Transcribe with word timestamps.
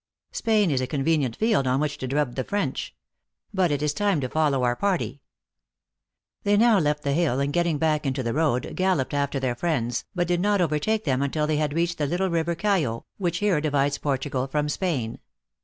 Spain 0.31 0.71
is 0.71 0.81
a 0.81 0.87
convenient 0.87 1.35
field 1.35 1.67
on 1.67 1.79
which 1.79 1.99
to 1.99 2.07
drub 2.07 2.33
the 2.33 2.43
French. 2.43 2.95
But 3.53 3.69
it 3.69 3.83
is 3.83 3.93
time 3.93 4.19
to 4.21 4.29
follow 4.29 4.63
our 4.63 4.75
party." 4.75 5.21
They 6.41 6.57
now 6.57 6.79
left 6.79 7.03
the 7.03 7.13
hill 7.13 7.39
and 7.39 7.53
getting 7.53 7.77
back 7.77 8.03
into 8.03 8.23
the 8.23 8.33
road, 8.33 8.75
galloped 8.75 9.13
after 9.13 9.39
their 9.39 9.53
friends, 9.53 10.05
but 10.15 10.27
did 10.27 10.39
not 10.41 10.59
over 10.59 10.79
take 10.79 11.03
them 11.03 11.21
until 11.21 11.45
they 11.45 11.57
had 11.57 11.73
reached 11.75 11.99
the 11.99 12.07
little 12.07 12.31
river 12.31 12.55
Cayo, 12.55 13.05
which 13.19 13.37
here 13.37 13.61
divides 13.61 13.99
Portugal 13.99 14.47
from 14.47 14.69
Spain. 14.69 15.19